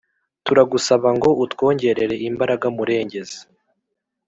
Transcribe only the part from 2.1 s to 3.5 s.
imbaraga murengezi